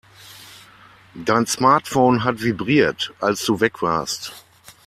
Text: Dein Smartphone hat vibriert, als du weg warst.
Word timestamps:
Dein 1.13 1.45
Smartphone 1.45 2.23
hat 2.23 2.41
vibriert, 2.41 3.13
als 3.19 3.45
du 3.45 3.59
weg 3.59 3.83
warst. 3.83 4.33